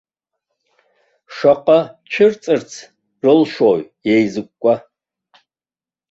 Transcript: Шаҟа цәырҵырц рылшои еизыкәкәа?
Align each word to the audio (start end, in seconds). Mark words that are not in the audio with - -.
Шаҟа 1.35 1.79
цәырҵырц 2.11 2.71
рылшои 3.23 3.81
еизыкәкәа? 4.11 4.75